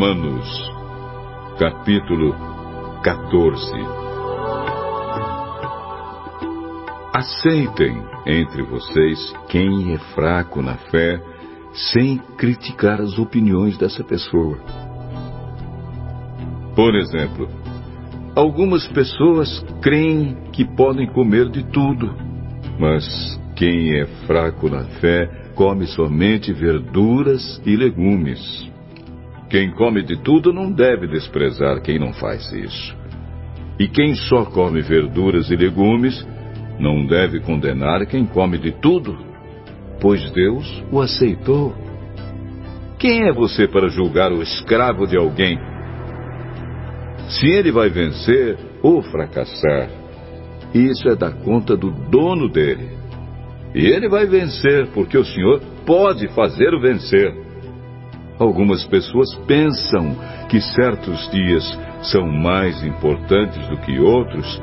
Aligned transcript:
Romanos, 0.00 0.72
capítulo 1.58 2.34
14. 3.02 3.70
Aceitem 7.12 8.02
entre 8.24 8.62
vocês 8.62 9.34
quem 9.50 9.92
é 9.92 9.98
fraco 10.14 10.62
na 10.62 10.76
fé, 10.76 11.20
sem 11.92 12.16
criticar 12.38 12.98
as 12.98 13.18
opiniões 13.18 13.76
dessa 13.76 14.02
pessoa. 14.02 14.56
Por 16.74 16.94
exemplo, 16.94 17.46
algumas 18.34 18.88
pessoas 18.88 19.62
creem 19.82 20.34
que 20.50 20.64
podem 20.64 21.08
comer 21.08 21.50
de 21.50 21.62
tudo, 21.64 22.10
mas 22.78 23.04
quem 23.54 24.00
é 24.00 24.06
fraco 24.26 24.70
na 24.70 24.84
fé 24.98 25.26
come 25.54 25.86
somente 25.88 26.54
verduras 26.54 27.60
e 27.66 27.76
legumes. 27.76 28.69
Quem 29.50 29.72
come 29.72 30.02
de 30.02 30.16
tudo 30.22 30.52
não 30.52 30.70
deve 30.70 31.08
desprezar 31.08 31.82
quem 31.82 31.98
não 31.98 32.12
faz 32.12 32.52
isso. 32.52 32.96
E 33.80 33.88
quem 33.88 34.14
só 34.14 34.44
come 34.44 34.80
verduras 34.80 35.50
e 35.50 35.56
legumes 35.56 36.24
não 36.78 37.04
deve 37.04 37.40
condenar 37.40 38.06
quem 38.06 38.24
come 38.24 38.58
de 38.58 38.70
tudo, 38.70 39.18
pois 40.00 40.30
Deus 40.30 40.84
o 40.92 41.00
aceitou. 41.00 41.74
Quem 42.96 43.26
é 43.26 43.32
você 43.32 43.66
para 43.66 43.88
julgar 43.88 44.30
o 44.30 44.40
escravo 44.40 45.06
de 45.06 45.16
alguém? 45.16 45.58
Se 47.28 47.46
ele 47.46 47.72
vai 47.72 47.88
vencer 47.88 48.56
ou 48.82 49.02
fracassar, 49.02 49.90
isso 50.72 51.08
é 51.08 51.16
da 51.16 51.32
conta 51.32 51.76
do 51.76 51.90
dono 51.90 52.48
dele. 52.48 52.88
E 53.74 53.86
ele 53.86 54.08
vai 54.08 54.26
vencer 54.26 54.88
porque 54.88 55.18
o 55.18 55.24
Senhor 55.24 55.60
pode 55.84 56.28
fazê-lo 56.28 56.80
vencer. 56.80 57.49
Algumas 58.40 58.82
pessoas 58.86 59.34
pensam 59.46 60.16
que 60.48 60.62
certos 60.62 61.30
dias 61.30 61.78
são 62.04 62.26
mais 62.26 62.82
importantes 62.82 63.68
do 63.68 63.76
que 63.76 63.98
outros, 63.98 64.62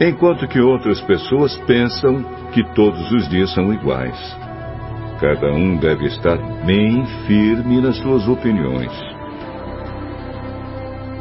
enquanto 0.00 0.48
que 0.48 0.60
outras 0.60 1.00
pessoas 1.02 1.56
pensam 1.58 2.24
que 2.52 2.64
todos 2.74 3.12
os 3.12 3.28
dias 3.28 3.54
são 3.54 3.72
iguais. 3.72 4.18
Cada 5.20 5.52
um 5.52 5.76
deve 5.76 6.06
estar 6.06 6.36
bem 6.66 7.06
firme 7.24 7.80
nas 7.80 7.96
suas 7.98 8.26
opiniões. 8.26 8.90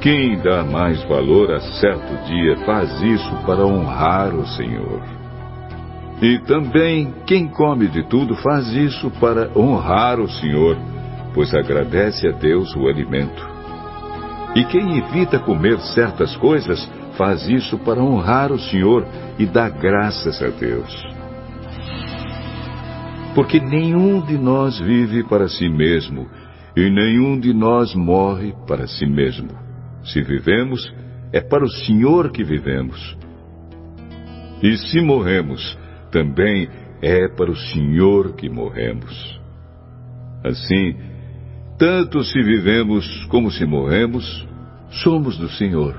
Quem 0.01 0.39
dá 0.39 0.63
mais 0.63 1.01
valor 1.03 1.51
a 1.51 1.59
certo 1.59 2.25
dia 2.25 2.57
faz 2.65 3.03
isso 3.03 3.35
para 3.45 3.67
honrar 3.67 4.33
o 4.33 4.47
Senhor. 4.47 4.99
E 6.23 6.39
também 6.39 7.13
quem 7.27 7.47
come 7.47 7.87
de 7.87 8.03
tudo 8.09 8.35
faz 8.37 8.73
isso 8.73 9.11
para 9.19 9.51
honrar 9.55 10.19
o 10.19 10.27
Senhor 10.27 10.75
pois 11.33 11.53
agradece 11.53 12.27
a 12.27 12.31
Deus 12.31 12.75
o 12.75 12.87
alimento. 12.87 13.53
E 14.55 14.63
quem 14.65 14.97
evita 14.99 15.39
comer 15.39 15.79
certas 15.79 16.35
coisas 16.37 16.87
faz 17.17 17.47
isso 17.47 17.77
para 17.79 18.01
honrar 18.01 18.51
o 18.51 18.59
Senhor 18.59 19.05
e 19.39 19.45
dar 19.45 19.69
graças 19.71 20.41
a 20.41 20.49
Deus. 20.49 21.13
Porque 23.33 23.59
nenhum 23.59 24.21
de 24.21 24.37
nós 24.37 24.79
vive 24.79 25.23
para 25.23 25.47
si 25.47 25.67
mesmo, 25.67 26.29
e 26.75 26.89
nenhum 26.89 27.39
de 27.39 27.51
nós 27.53 27.95
morre 27.95 28.53
para 28.67 28.87
si 28.87 29.05
mesmo. 29.05 29.49
Se 30.03 30.21
vivemos, 30.21 30.93
é 31.31 31.41
para 31.41 31.63
o 31.63 31.69
Senhor 31.69 32.31
que 32.31 32.43
vivemos. 32.43 33.17
E 34.61 34.77
se 34.77 35.01
morremos, 35.01 35.77
também 36.11 36.69
é 37.01 37.27
para 37.27 37.51
o 37.51 37.55
Senhor 37.55 38.33
que 38.35 38.47
morremos. 38.49 39.41
Assim, 40.43 40.95
tanto 41.77 42.23
se 42.23 42.41
vivemos 42.41 43.25
como 43.25 43.51
se 43.51 43.65
morremos, 43.65 44.47
somos 44.89 45.37
do 45.37 45.49
Senhor. 45.49 45.95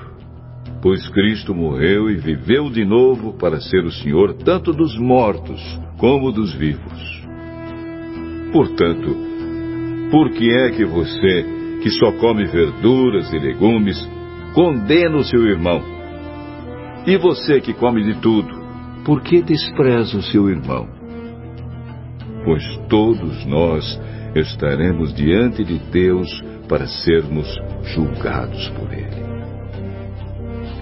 Pois 0.80 1.08
Cristo 1.08 1.54
morreu 1.54 2.10
e 2.10 2.16
viveu 2.16 2.70
de 2.70 2.84
novo 2.84 3.34
para 3.38 3.60
ser 3.60 3.84
o 3.84 3.90
Senhor 3.90 4.34
tanto 4.34 4.72
dos 4.72 4.96
mortos 4.98 5.60
como 5.98 6.30
dos 6.30 6.52
vivos. 6.54 7.24
Portanto, 8.52 9.16
por 10.10 10.30
que 10.30 10.50
é 10.50 10.70
que 10.70 10.84
você, 10.84 11.44
que 11.82 11.90
só 11.90 12.12
come 12.12 12.44
verduras 12.44 13.32
e 13.32 13.38
legumes, 13.38 13.98
condena 14.54 15.16
o 15.16 15.24
seu 15.24 15.44
irmão? 15.46 15.82
E 17.06 17.16
você 17.16 17.60
que 17.60 17.74
come 17.74 18.02
de 18.02 18.20
tudo, 18.20 18.62
por 19.04 19.22
que 19.22 19.42
despreza 19.42 20.16
o 20.16 20.22
seu 20.22 20.48
irmão? 20.48 20.88
Pois 22.44 22.62
todos 22.88 23.44
nós 23.46 24.00
estaremos 24.34 25.14
diante 25.14 25.64
de 25.64 25.78
Deus 25.78 26.28
para 26.68 26.86
sermos 26.86 27.46
julgados 27.94 28.68
por 28.70 28.92
Ele. 28.92 29.24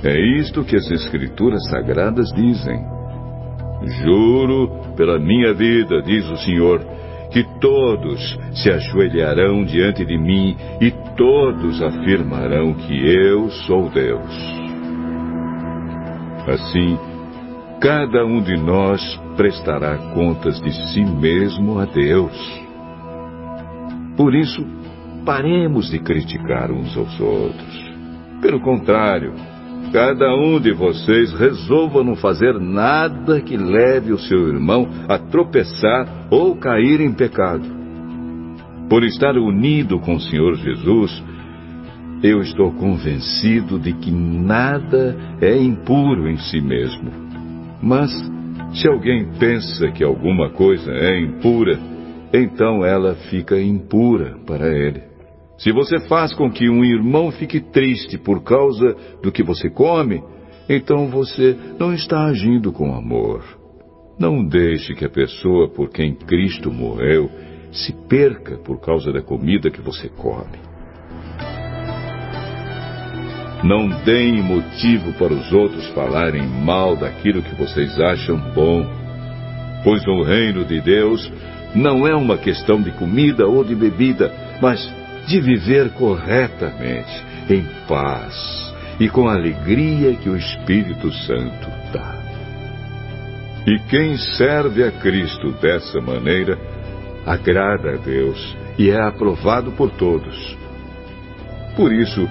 É 0.05 0.19
isto 0.39 0.65
que 0.65 0.77
as 0.77 0.91
Escrituras 0.91 1.63
Sagradas 1.69 2.33
dizem. 2.33 2.85
Juro 4.03 4.95
pela 4.97 5.19
minha 5.19 5.53
vida, 5.53 6.03
diz 6.03 6.29
o 6.29 6.37
Senhor, 6.37 6.81
que 7.31 7.45
todos 7.61 8.39
se 8.55 8.71
ajoelharão 8.71 9.65
diante 9.65 10.05
de 10.05 10.19
mim 10.19 10.57
e 10.81 10.91
todos 11.17 11.83
afirmarão 11.83 12.75
que 12.75 12.95
eu 13.09 13.49
sou 13.67 13.89
Deus. 13.89 14.63
Assim, 16.47 16.99
cada 17.81 18.25
um 18.27 18.43
de 18.43 18.57
nós 18.57 19.01
prestará 19.37 19.97
contas 20.15 20.61
de 20.61 20.73
si 20.93 21.05
mesmo 21.05 21.79
a 21.79 21.85
Deus. 21.85 22.63
Por 24.17 24.35
isso, 24.35 24.65
paremos 25.25 25.91
de 25.91 25.99
criticar 25.99 26.71
uns 26.71 26.97
aos 26.97 27.21
outros. 27.21 27.93
Pelo 28.41 28.61
contrário, 28.61 29.33
cada 29.93 30.35
um 30.35 30.61
de 30.61 30.73
vocês 30.73 31.33
resolva 31.35 32.03
não 32.03 32.17
fazer 32.17 32.59
nada 32.59 33.41
que 33.41 33.57
leve 33.57 34.13
o 34.13 34.19
seu 34.19 34.49
irmão 34.49 34.89
a 35.09 35.19
tropeçar 35.19 36.27
ou 36.31 36.57
cair 36.57 37.01
em 37.01 37.13
pecado. 37.13 37.65
Por 38.89 39.05
estar 39.05 39.37
unido 39.37 39.99
com 40.01 40.17
o 40.17 40.21
Senhor 40.21 40.57
Jesus, 40.57 41.23
eu 42.23 42.41
estou 42.41 42.73
convencido 42.73 43.79
de 43.79 43.93
que 43.95 44.11
nada 44.11 45.17
é 45.41 45.57
impuro 45.57 46.29
em 46.29 46.37
si 46.37 46.61
mesmo. 46.61 47.11
Mas, 47.83 48.11
se 48.75 48.89
alguém 48.89 49.29
pensa 49.39 49.91
que 49.91 50.05
alguma 50.05 50.51
coisa 50.51 50.93
é 50.93 51.21
impura, 51.21 51.79
então 52.33 52.85
ela 52.85 53.15
fica 53.31 53.61
impura 53.61 54.39
para 54.47 54.69
ele. 54.69 55.03
Se 55.59 55.71
você 55.71 56.01
faz 56.09 56.35
com 56.35 56.51
que 56.51 56.69
um 56.69 56.85
irmão 56.85 57.31
fique 57.31 57.61
triste 57.61 58.19
por 58.19 58.43
causa 58.43 58.97
do 59.23 59.31
que 59.31 59.43
você 59.43 59.71
come, 59.71 60.23
então 60.69 61.09
você 61.09 61.57
não 61.79 61.93
está 61.93 62.25
agindo 62.25 62.73
com 62.73 62.95
amor. 62.95 63.45
Não 64.19 64.45
deixe 64.45 64.95
que 64.95 65.05
a 65.05 65.11
pessoa 65.11 65.69
por 65.69 65.91
quem 65.91 66.15
Cristo 66.15 66.73
morreu 66.73 67.31
se 67.71 67.93
perca 68.09 68.57
por 68.59 68.81
causa 68.81 69.13
da 69.13 69.23
comida 69.23 69.71
que 69.71 69.81
você 69.81 70.09
come. 70.09 70.59
Não 73.65 73.89
deem 74.05 74.43
motivo 74.43 75.13
para 75.13 75.33
os 75.33 75.53
outros 75.53 75.87
falarem 75.91 76.47
mal 76.47 76.97
daquilo 76.97 77.43
que 77.43 77.55
vocês 77.55 77.99
acham 78.01 78.37
bom, 78.53 78.85
pois 79.85 80.05
no 80.05 80.23
reino 80.25 80.65
de 80.65 80.81
Deus 80.81 81.33
não 81.75 82.07
é 82.07 82.15
uma 82.15 82.37
questão 82.37 82.81
de 82.81 82.91
comida 82.93 83.47
ou 83.47 83.65
de 83.65 83.75
bebida, 83.75 84.33
mas 84.61 84.81
de 85.27 85.41
viver 85.41 85.91
corretamente, 85.91 87.25
em 87.49 87.65
paz 87.89 88.73
e 89.01 89.09
com 89.09 89.29
a 89.29 89.35
alegria 89.35 90.15
que 90.15 90.29
o 90.29 90.37
Espírito 90.37 91.13
Santo 91.13 91.69
dá. 91.93 92.15
E 93.67 93.79
quem 93.89 94.17
serve 94.17 94.85
a 94.85 94.91
Cristo 94.91 95.53
dessa 95.53 96.01
maneira, 96.01 96.59
agrada 97.25 97.95
a 97.95 97.97
Deus 97.97 98.57
e 98.79 98.91
é 98.91 99.01
aprovado 99.01 99.73
por 99.73 99.91
todos. 99.91 100.57
Por 101.77 101.93
isso, 101.93 102.29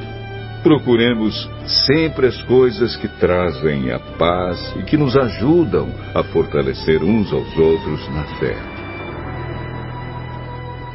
procuremos 0.62 1.50
sempre 1.88 2.28
as 2.28 2.42
coisas 2.44 2.96
que 2.98 3.08
trazem 3.08 3.92
a 3.92 4.00
paz 4.00 4.76
e 4.78 4.84
que 4.84 4.98
nos 4.98 5.18
ajudam 5.18 5.90
a 6.14 6.22
fortalecer 6.24 7.02
uns 7.02 7.32
aos 7.32 7.58
outros 7.58 8.08
na 8.14 8.24
fé 8.38 8.81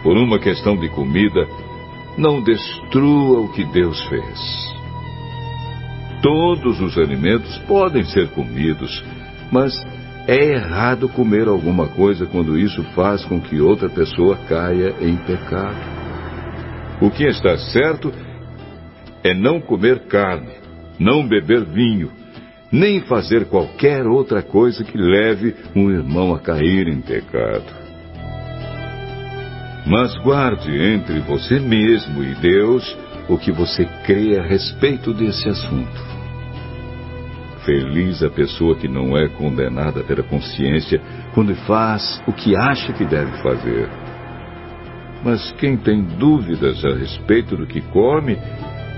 por 0.06 0.16
uma 0.16 0.38
questão 0.38 0.76
de 0.76 0.88
comida, 0.90 1.48
não 2.16 2.40
destrua 2.40 3.40
o 3.40 3.48
que 3.48 3.64
Deus 3.64 4.00
fez. 4.04 4.76
Todos 6.22 6.80
os 6.80 6.96
alimentos 6.96 7.58
podem 7.66 8.04
ser 8.04 8.28
comidos, 8.28 9.04
mas 9.50 9.74
é 10.28 10.52
errado 10.52 11.08
comer 11.08 11.48
alguma 11.48 11.88
coisa 11.88 12.24
quando 12.24 12.56
isso 12.56 12.84
faz 12.94 13.24
com 13.24 13.40
que 13.40 13.60
outra 13.60 13.88
pessoa 13.88 14.36
caia 14.48 14.94
em 15.00 15.16
pecado. 15.16 15.76
O 17.00 17.10
que 17.10 17.24
está 17.24 17.58
certo 17.58 18.12
é 19.24 19.34
não 19.34 19.60
comer 19.60 20.06
carne, 20.06 20.52
não 21.00 21.26
beber 21.26 21.64
vinho, 21.64 22.12
nem 22.70 23.00
fazer 23.00 23.46
qualquer 23.46 24.06
outra 24.06 24.40
coisa 24.40 24.84
que 24.84 24.96
leve 24.96 25.56
um 25.74 25.90
irmão 25.90 26.32
a 26.32 26.38
cair 26.38 26.86
em 26.86 27.00
pecado. 27.00 27.85
Mas 29.86 30.16
guarde 30.16 30.76
entre 30.76 31.20
você 31.20 31.60
mesmo 31.60 32.24
e 32.24 32.34
Deus 32.34 32.96
o 33.28 33.38
que 33.38 33.52
você 33.52 33.84
crê 34.04 34.36
a 34.36 34.42
respeito 34.42 35.14
desse 35.14 35.48
assunto. 35.48 36.16
Feliz 37.64 38.22
a 38.22 38.28
pessoa 38.28 38.76
que 38.76 38.88
não 38.88 39.16
é 39.16 39.28
condenada 39.28 40.02
pela 40.02 40.24
consciência 40.24 41.00
quando 41.34 41.54
faz 41.66 42.20
o 42.26 42.32
que 42.32 42.56
acha 42.56 42.92
que 42.92 43.04
deve 43.04 43.30
fazer. 43.42 43.88
Mas 45.24 45.52
quem 45.52 45.76
tem 45.76 46.02
dúvidas 46.02 46.84
a 46.84 46.94
respeito 46.94 47.56
do 47.56 47.66
que 47.66 47.80
come 47.80 48.36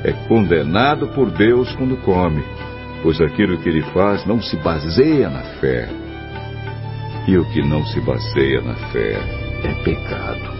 é 0.04 0.12
condenado 0.26 1.08
por 1.08 1.30
Deus 1.30 1.70
quando 1.76 1.96
come, 2.02 2.42
pois 3.02 3.20
aquilo 3.20 3.58
que 3.58 3.68
ele 3.68 3.82
faz 3.92 4.26
não 4.26 4.40
se 4.40 4.56
baseia 4.56 5.28
na 5.28 5.42
fé. 5.60 5.88
E 7.26 7.36
o 7.36 7.44
que 7.52 7.62
não 7.62 7.84
se 7.86 8.00
baseia 8.00 8.60
na 8.62 8.74
fé 8.74 9.18
é 9.64 9.84
pecado. 9.84 10.57